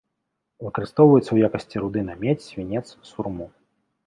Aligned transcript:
Выкарыстоўваецца 0.67 1.23
ў 1.33 1.37
якасці 1.49 1.83
руды 1.83 2.01
на 2.09 2.17
медзь, 2.25 2.47
свінец, 2.51 2.85
сурму. 3.11 3.47